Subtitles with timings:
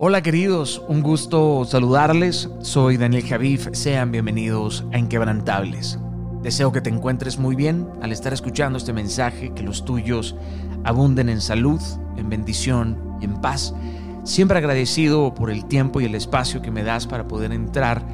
[0.00, 2.48] Hola queridos, un gusto saludarles.
[2.60, 5.98] Soy Daniel Javif, sean bienvenidos a Inquebrantables.
[6.40, 10.36] Deseo que te encuentres muy bien al estar escuchando este mensaje, que los tuyos
[10.84, 11.80] abunden en salud,
[12.16, 13.74] en bendición y en paz.
[14.22, 18.06] Siempre agradecido por el tiempo y el espacio que me das para poder entrar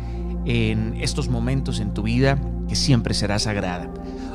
[0.46, 3.93] en estos momentos en tu vida que siempre será sagrada.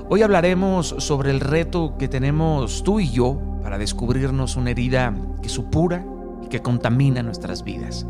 [0.07, 5.49] Hoy hablaremos sobre el reto que tenemos tú y yo para descubrirnos una herida que
[5.49, 6.05] supura
[6.49, 8.05] que contamina nuestras vidas.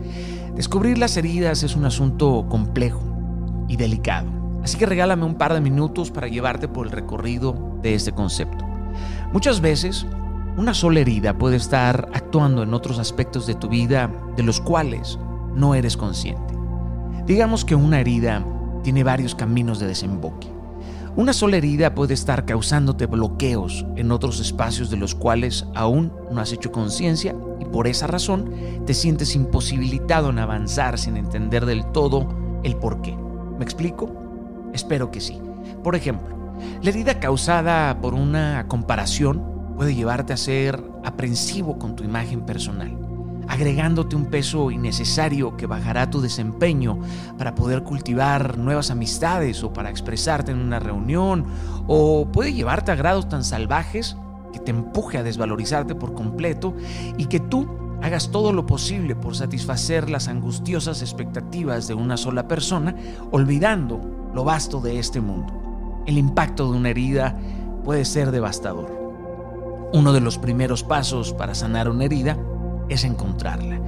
[0.55, 3.01] Descubrir las heridas es un asunto complejo
[3.67, 4.29] y delicado,
[4.63, 8.65] así que regálame un par de minutos para llevarte por el recorrido de este concepto.
[9.31, 10.05] Muchas veces,
[10.57, 15.19] una sola herida puede estar actuando en otros aspectos de tu vida de los cuales
[15.55, 16.53] no eres consciente.
[17.25, 18.45] Digamos que una herida
[18.83, 20.47] tiene varios caminos de desemboque.
[21.15, 26.39] Una sola herida puede estar causándote bloqueos en otros espacios de los cuales aún no
[26.39, 27.35] has hecho conciencia
[27.71, 28.51] por esa razón
[28.85, 32.27] te sientes imposibilitado en avanzar sin entender del todo
[32.63, 33.15] el por qué.
[33.57, 34.11] ¿Me explico?
[34.73, 35.39] Espero que sí.
[35.83, 36.35] Por ejemplo,
[36.81, 39.43] la herida causada por una comparación
[39.75, 43.09] puede llevarte a ser aprensivo con tu imagen personal
[43.49, 46.99] agregándote un peso innecesario que bajará tu desempeño
[47.37, 51.45] para poder cultivar nuevas amistades o para expresarte en una reunión,
[51.87, 54.15] o puede llevarte a grados tan salvajes
[54.51, 56.73] que te empuje a desvalorizarte por completo
[57.17, 57.67] y que tú
[58.01, 62.95] hagas todo lo posible por satisfacer las angustiosas expectativas de una sola persona,
[63.31, 63.99] olvidando
[64.33, 66.01] lo vasto de este mundo.
[66.05, 67.37] El impacto de una herida
[67.83, 68.97] puede ser devastador.
[69.91, 72.37] Uno de los primeros pasos para sanar una herida
[72.89, 73.79] es encontrarla.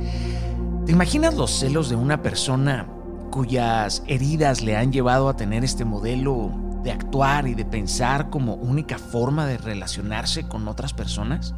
[0.86, 2.88] ¿Te imaginas los celos de una persona
[3.32, 6.52] cuyas heridas le han llevado a tener este modelo
[6.84, 11.54] de actuar y de pensar como única forma de relacionarse con otras personas?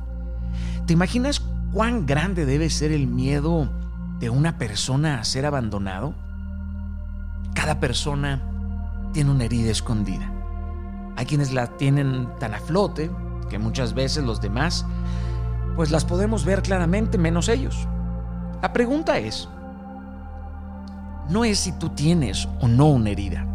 [0.86, 3.70] ¿Te imaginas cuán grande debe ser el miedo
[4.20, 6.14] de una persona a ser abandonado?
[7.54, 8.42] Cada persona
[9.14, 10.32] tiene una herida escondida.
[11.16, 13.12] Hay quienes la tienen tan a flote
[13.50, 14.86] que muchas veces los demás
[15.76, 17.88] pues las podemos ver claramente menos ellos.
[18.62, 19.50] La pregunta es,
[21.30, 23.46] no es si tú tienes o no una herida.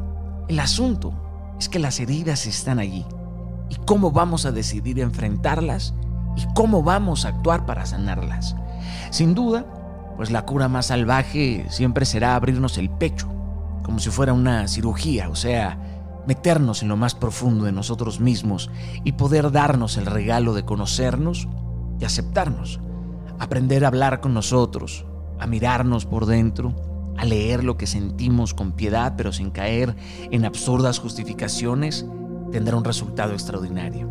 [0.48, 1.27] El asunto
[1.58, 3.04] es que las heridas están allí
[3.68, 5.94] y cómo vamos a decidir enfrentarlas
[6.36, 8.54] y cómo vamos a actuar para sanarlas.
[9.10, 9.66] Sin duda,
[10.16, 13.28] pues la cura más salvaje siempre será abrirnos el pecho,
[13.82, 15.78] como si fuera una cirugía, o sea,
[16.26, 18.70] meternos en lo más profundo de nosotros mismos
[19.04, 21.48] y poder darnos el regalo de conocernos
[21.98, 22.80] y aceptarnos,
[23.38, 25.06] aprender a hablar con nosotros,
[25.40, 26.74] a mirarnos por dentro,
[27.18, 29.96] a leer lo que sentimos con piedad pero sin caer
[30.30, 32.06] en absurdas justificaciones,
[32.52, 34.08] tendrá un resultado extraordinario.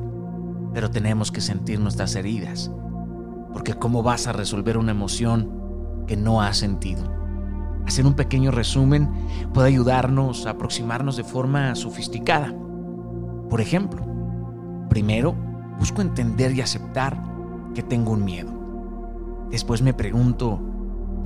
[0.74, 2.70] Pero tenemos que sentir nuestras heridas,
[3.54, 7.04] porque ¿cómo vas a resolver una emoción que no has sentido?
[7.86, 9.10] Hacer un pequeño resumen
[9.54, 12.54] puede ayudarnos a aproximarnos de forma sofisticada.
[13.50, 14.06] Por ejemplo,
[14.90, 15.34] primero,
[15.80, 17.24] busco entender y aceptar
[17.74, 18.52] que tengo un miedo.
[19.50, 20.60] Después me pregunto,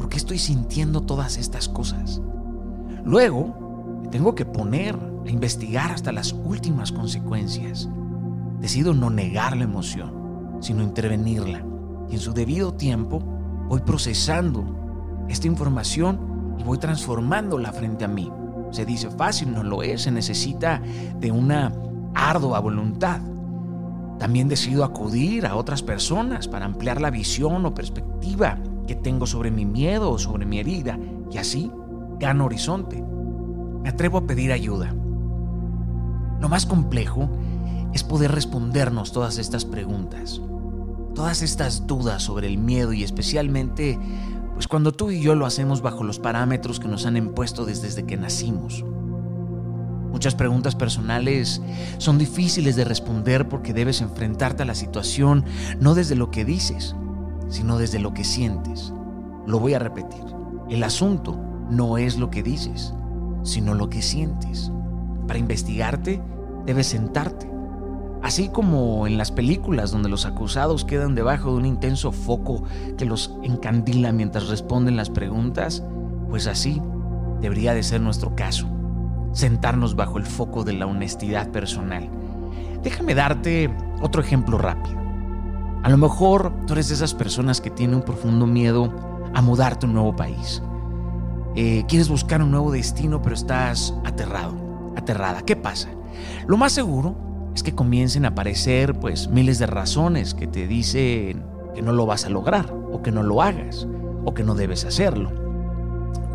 [0.01, 2.23] ¿por qué estoy sintiendo todas estas cosas?
[3.05, 7.87] Luego, tengo que poner a investigar hasta las últimas consecuencias.
[8.59, 11.63] Decido no negar la emoción, sino intervenirla.
[12.09, 13.19] Y en su debido tiempo
[13.67, 14.65] voy procesando
[15.29, 18.31] esta información y voy transformándola frente a mí.
[18.71, 20.81] Se dice fácil, no lo es, se necesita
[21.19, 21.71] de una
[22.15, 23.21] ardua voluntad.
[24.17, 28.57] También decido acudir a otras personas para ampliar la visión o perspectiva
[28.95, 30.99] tengo sobre mi miedo o sobre mi herida
[31.31, 31.71] y así
[32.19, 33.03] gano horizonte.
[33.83, 34.93] Me atrevo a pedir ayuda.
[36.39, 37.29] Lo más complejo
[37.93, 40.41] es poder respondernos todas estas preguntas,
[41.13, 43.99] todas estas dudas sobre el miedo y especialmente
[44.53, 48.05] pues cuando tú y yo lo hacemos bajo los parámetros que nos han impuesto desde
[48.05, 48.85] que nacimos.
[50.11, 51.61] Muchas preguntas personales
[51.97, 55.45] son difíciles de responder porque debes enfrentarte a la situación
[55.79, 56.95] no desde lo que dices,
[57.51, 58.91] sino desde lo que sientes.
[59.45, 60.23] Lo voy a repetir.
[60.69, 61.39] El asunto
[61.69, 62.95] no es lo que dices,
[63.43, 64.71] sino lo que sientes.
[65.27, 66.19] Para investigarte,
[66.65, 67.51] debes sentarte.
[68.23, 72.63] Así como en las películas donde los acusados quedan debajo de un intenso foco
[72.97, 75.83] que los encandila mientras responden las preguntas,
[76.29, 76.81] pues así
[77.41, 78.67] debería de ser nuestro caso
[79.33, 82.09] sentarnos bajo el foco de la honestidad personal.
[82.83, 83.69] Déjame darte
[84.01, 85.00] otro ejemplo rápido.
[85.83, 88.93] A lo mejor tú eres de esas personas que tienen un profundo miedo
[89.33, 90.61] a mudarte a un nuevo país.
[91.55, 94.53] Eh, quieres buscar un nuevo destino, pero estás aterrado,
[94.95, 95.41] aterrada.
[95.41, 95.89] ¿Qué pasa?
[96.45, 97.15] Lo más seguro
[97.55, 101.43] es que comiencen a aparecer pues miles de razones que te dicen
[101.73, 103.87] que no lo vas a lograr o que no lo hagas
[104.23, 105.31] o que no debes hacerlo.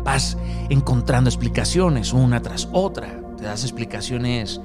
[0.03, 0.37] Vas
[0.69, 3.21] encontrando explicaciones una tras otra.
[3.37, 4.59] Te das explicaciones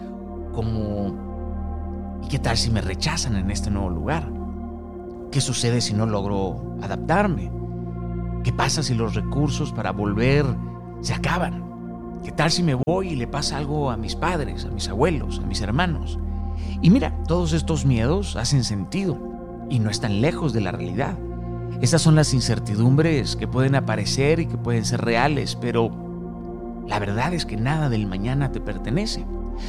[0.53, 4.42] como, ¿y qué tal si me rechazan en este nuevo lugar?
[5.33, 7.51] ¿Qué sucede si no logro adaptarme?
[8.45, 10.45] ¿Qué pasa si los recursos para volver
[11.01, 12.21] se acaban?
[12.23, 15.39] ¿Qué tal si me voy y le pasa algo a mis padres, a mis abuelos,
[15.39, 16.19] a mis hermanos?
[16.83, 19.19] Y mira, todos estos miedos hacen sentido
[19.71, 21.17] y no están lejos de la realidad.
[21.81, 25.91] Esas son las incertidumbres que pueden aparecer y que pueden ser reales, pero
[26.87, 29.25] la verdad es que nada del mañana te pertenece.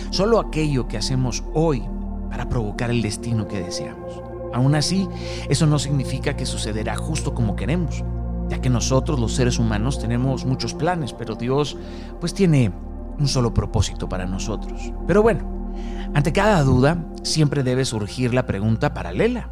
[0.09, 1.83] Solo aquello que hacemos hoy
[2.29, 4.21] para provocar el destino que deseamos.
[4.53, 5.09] Aún así,
[5.49, 8.03] eso no significa que sucederá justo como queremos,
[8.49, 11.77] ya que nosotros los seres humanos tenemos muchos planes, pero Dios
[12.19, 12.71] pues tiene
[13.19, 14.93] un solo propósito para nosotros.
[15.07, 15.73] Pero bueno,
[16.13, 19.49] ante cada duda siempre debe surgir la pregunta paralela.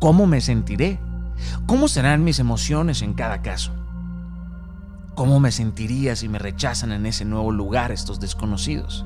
[0.00, 0.98] ¿Cómo me sentiré?
[1.66, 3.72] ¿Cómo serán mis emociones en cada caso?
[5.14, 9.04] ¿Cómo me sentiría si me rechazan en ese nuevo lugar estos desconocidos?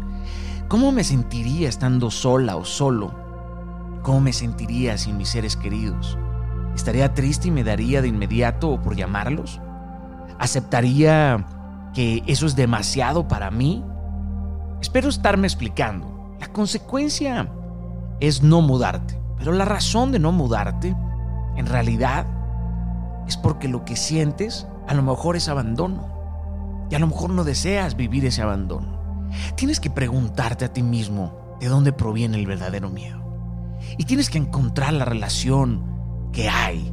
[0.68, 3.27] ¿Cómo me sentiría estando sola o solo?
[4.02, 6.18] ¿Cómo me sentiría sin mis seres queridos?
[6.74, 9.60] ¿Estaría triste y me daría de inmediato por llamarlos?
[10.38, 11.44] ¿Aceptaría
[11.94, 13.84] que eso es demasiado para mí?
[14.80, 16.36] Espero estarme explicando.
[16.38, 17.50] La consecuencia
[18.20, 20.94] es no mudarte, pero la razón de no mudarte,
[21.56, 22.26] en realidad,
[23.26, 26.08] es porque lo que sientes a lo mejor es abandono.
[26.90, 29.26] Y a lo mejor no deseas vivir ese abandono.
[29.56, 33.27] Tienes que preguntarte a ti mismo de dónde proviene el verdadero miedo.
[33.96, 35.84] Y tienes que encontrar la relación
[36.32, 36.92] que hay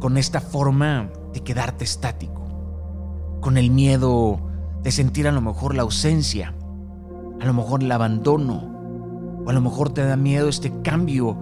[0.00, 3.38] con esta forma de quedarte estático.
[3.40, 4.40] Con el miedo
[4.82, 6.54] de sentir a lo mejor la ausencia,
[7.40, 8.76] a lo mejor el abandono,
[9.44, 11.38] o a lo mejor te da miedo este cambio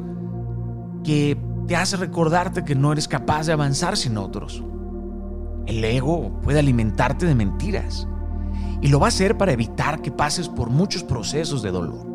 [1.03, 4.63] que te hace recordarte que no eres capaz de avanzar sin otros.
[5.67, 8.07] El ego puede alimentarte de mentiras
[8.81, 12.07] y lo va a hacer para evitar que pases por muchos procesos de dolor.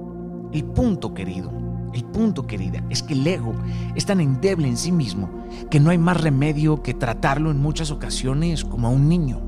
[0.51, 1.51] El punto, querido,
[1.93, 3.53] el punto, querida, es que el ego
[3.95, 5.29] es tan endeble en sí mismo
[5.69, 9.41] que no hay más remedio que tratarlo en muchas ocasiones como a un niño.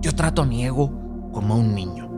[0.00, 2.10] Yo trato a mi ego como a un niño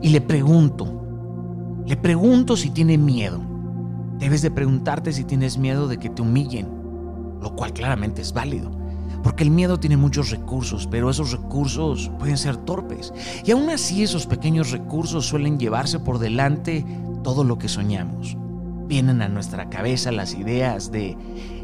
[0.00, 3.40] y le pregunto, le pregunto si tiene miedo.
[4.18, 6.68] Debes de preguntarte si tienes miedo de que te humillen,
[7.40, 8.70] lo cual claramente es válido.
[9.22, 13.12] Porque el miedo tiene muchos recursos, pero esos recursos pueden ser torpes.
[13.44, 16.84] Y aún así esos pequeños recursos suelen llevarse por delante
[17.22, 18.36] todo lo que soñamos.
[18.90, 21.16] Vienen a nuestra cabeza las ideas de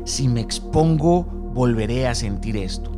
[0.04, 2.92] si me expongo, volveré a sentir esto.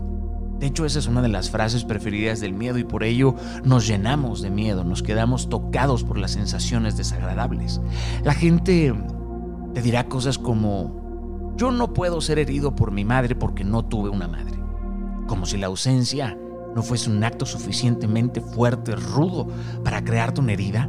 [0.59, 3.87] De hecho, esa es una de las frases preferidas del miedo y por ello nos
[3.87, 7.81] llenamos de miedo, nos quedamos tocados por las sensaciones desagradables.
[8.23, 8.95] La gente
[9.73, 14.11] te dirá cosas como, yo no puedo ser herido por mi madre porque no tuve
[14.11, 14.59] una madre.
[15.27, 16.37] Como si la ausencia
[16.77, 19.49] no fuese un acto suficientemente fuerte, rudo,
[19.83, 20.87] para crearte una herida.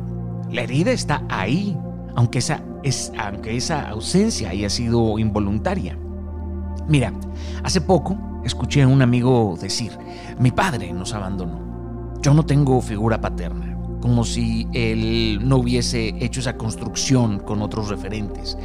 [0.52, 1.78] La herida está ahí,
[2.16, 5.98] aunque esa, es, aunque esa ausencia haya sido involuntaria.
[6.88, 7.14] Mira,
[7.64, 9.92] hace poco escuché a un amigo decir,
[10.40, 11.60] mi padre nos abandonó.
[12.22, 17.90] Yo no tengo figura paterna, como si él no hubiese hecho esa construcción con otros
[17.90, 18.58] referentes,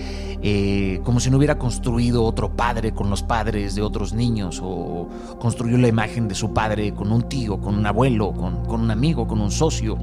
[0.42, 5.08] eh, como si no hubiera construido otro padre con los padres de otros niños, o
[5.38, 8.90] construyó la imagen de su padre con un tío, con un abuelo, con, con un
[8.90, 9.98] amigo, con un socio.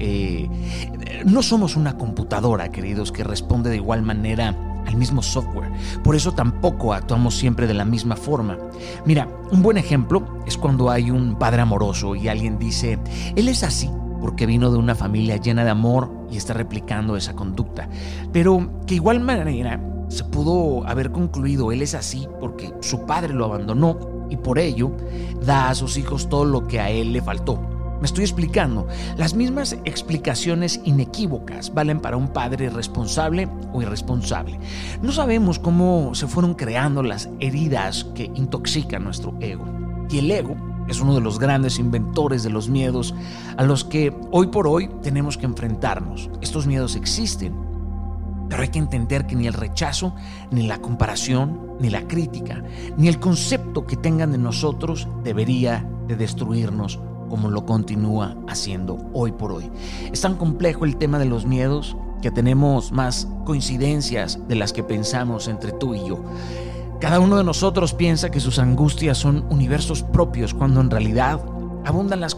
[0.00, 0.48] Eh,
[1.24, 4.54] no somos una computadora, queridos, que responde de igual manera
[4.86, 5.70] al mismo software.
[6.02, 8.58] Por eso tampoco actuamos siempre de la misma forma.
[9.04, 12.98] Mira, un buen ejemplo es cuando hay un padre amoroso y alguien dice,
[13.36, 13.90] él es así
[14.20, 17.88] porque vino de una familia llena de amor y está replicando esa conducta.
[18.32, 23.44] Pero que igual manera se pudo haber concluido, él es así porque su padre lo
[23.44, 23.98] abandonó
[24.30, 24.90] y por ello
[25.44, 27.60] da a sus hijos todo lo que a él le faltó.
[28.00, 28.86] Me estoy explicando.
[29.16, 34.58] Las mismas explicaciones inequívocas valen para un padre responsable o irresponsable.
[35.02, 39.66] No sabemos cómo se fueron creando las heridas que intoxican nuestro ego.
[40.10, 40.56] Y el ego
[40.88, 43.14] es uno de los grandes inventores de los miedos
[43.56, 46.30] a los que hoy por hoy tenemos que enfrentarnos.
[46.40, 47.54] Estos miedos existen,
[48.48, 50.14] pero hay que entender que ni el rechazo,
[50.50, 52.62] ni la comparación, ni la crítica,
[52.96, 56.98] ni el concepto que tengan de nosotros debería de destruirnos
[57.28, 59.70] como lo continúa haciendo hoy por hoy.
[60.12, 64.82] Es tan complejo el tema de los miedos que tenemos más coincidencias de las que
[64.82, 66.22] pensamos entre tú y yo.
[67.00, 71.40] Cada uno de nosotros piensa que sus angustias son universos propios cuando en realidad
[71.84, 72.36] abundan las,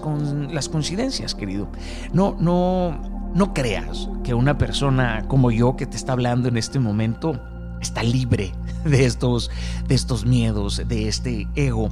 [0.50, 1.68] las coincidencias, querido.
[2.12, 6.78] No, no, no creas que una persona como yo que te está hablando en este
[6.78, 7.40] momento
[7.80, 8.52] está libre
[8.84, 9.50] de estos,
[9.88, 11.88] de estos miedos, de este ego.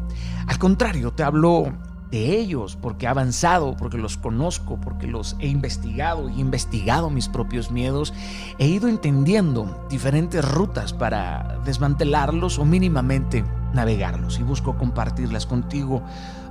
[0.47, 1.73] Al contrario, te hablo
[2.11, 7.29] de ellos porque he avanzado, porque los conozco, porque los he investigado y investigado mis
[7.29, 8.15] propios miedos.
[8.59, 16.03] He ido entendiendo diferentes rutas para desmantelarlos o mínimamente navegarlos y busco compartirlas contigo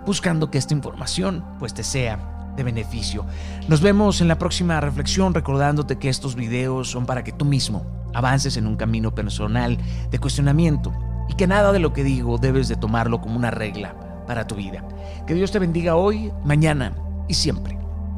[0.06, 3.26] buscando que esta información pues te sea de beneficio.
[3.68, 7.86] Nos vemos en la próxima reflexión recordándote que estos videos son para que tú mismo
[8.14, 9.78] avances en un camino personal
[10.10, 10.94] de cuestionamiento
[11.30, 14.56] y que nada de lo que digo debes de tomarlo como una regla para tu
[14.56, 14.84] vida.
[15.26, 16.94] Que Dios te bendiga hoy, mañana
[17.28, 17.78] y siempre.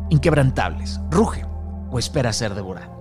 [0.10, 1.46] Inquebrantables, ruge
[1.92, 2.99] o espera ser devorado.